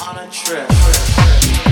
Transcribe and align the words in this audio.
on 0.00 0.18
a 0.18 0.30
trip. 0.30 1.71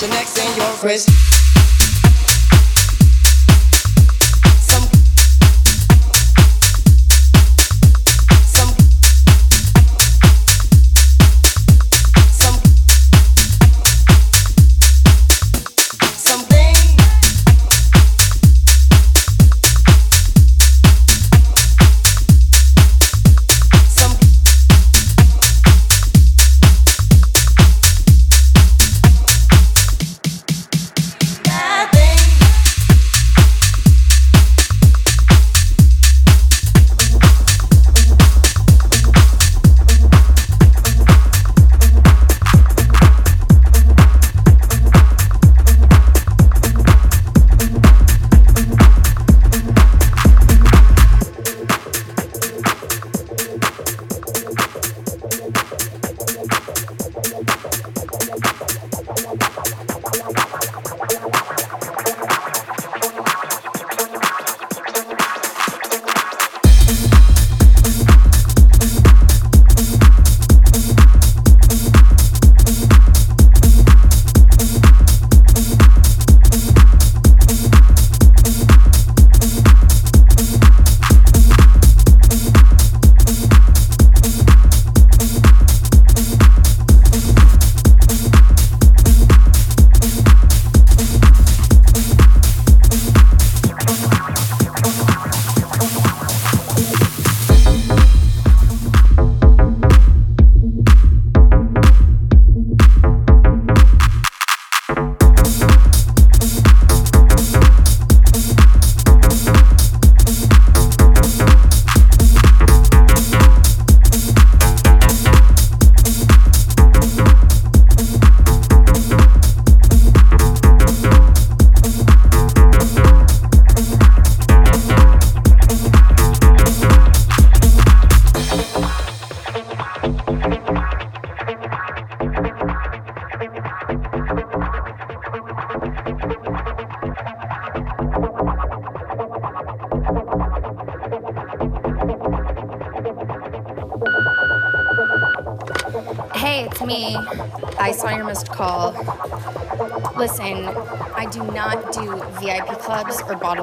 your 0.00 0.10
neck 0.10 0.26
and 0.38 0.56
your 0.56 0.72
wrist. 0.82 1.49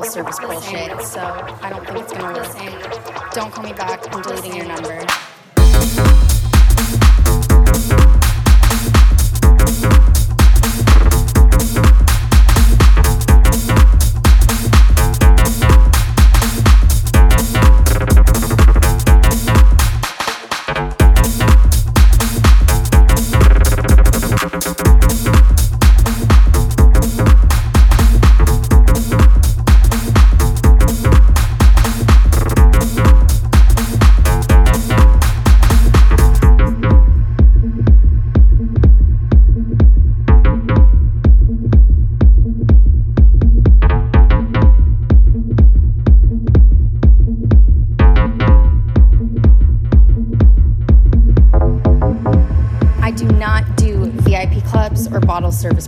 service 0.07 0.39
bullshit, 0.39 1.01
so 1.01 1.21
I 1.61 1.69
don't 1.69 1.85
think 1.85 1.99
it's 1.99 2.13
gonna 2.13 2.33
work. 2.33 3.33
Don't 3.33 3.51
call 3.51 3.63
me 3.63 3.73
back. 3.73 4.05
until. 4.15 4.36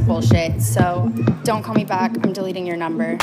Bullshit. 0.10 0.60
So 0.60 1.12
don't 1.43 1.62
call 1.62 1.76
me 1.76 1.86
back. 1.86 2.12
I'm 2.24 2.34
deleting 2.34 2.65
your 2.65 2.78
number. 2.78 3.15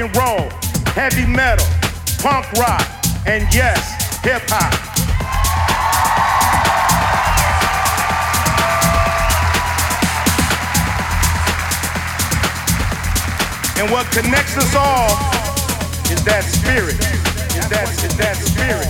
And 0.00 0.16
roll, 0.16 0.48
heavy 0.94 1.26
metal, 1.26 1.66
punk 2.22 2.50
rock, 2.52 2.80
and 3.26 3.44
yes, 3.52 3.80
hip 4.24 4.40
hop. 4.48 4.72
And 13.78 13.90
what 13.90 14.10
connects 14.12 14.56
us 14.56 14.74
all 14.74 15.10
is 16.12 16.24
that 16.24 16.44
spirit. 16.44 16.96
Is 17.56 17.68
that 17.68 17.88
is 17.90 18.16
that 18.16 18.36
spirit. 18.36 18.88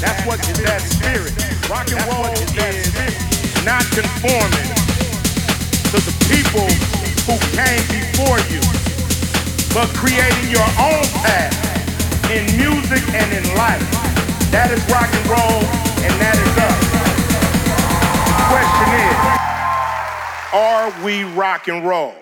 That's 0.00 0.26
what 0.26 0.40
is 0.48 0.58
that 0.64 0.82
spirit. 0.82 1.32
Rock 1.70 1.88
and 1.88 2.00
roll 2.12 2.28
is 2.28 2.52
not 3.64 3.84
conforming 3.92 4.68
to 5.92 5.98
the 6.00 6.14
people 6.28 6.68
who 7.24 7.38
came 7.54 7.84
before 7.88 8.40
you, 8.50 8.81
but 9.74 9.88
creating 9.94 10.50
your 10.50 10.68
own 10.76 11.02
path 11.24 11.56
in 12.30 12.44
music 12.56 13.02
and 13.14 13.32
in 13.32 13.44
life. 13.56 13.80
That 14.52 14.70
is 14.70 14.84
rock 14.92 15.08
and 15.08 15.26
roll, 15.26 15.64
and 16.04 16.12
that 16.20 16.36
is 16.36 16.52
us. 16.60 16.80
The 18.28 18.44
question 18.52 18.88
is, 19.00 19.16
are 20.52 20.92
we 21.04 21.24
rock 21.34 21.68
and 21.68 21.86
roll? 21.86 22.14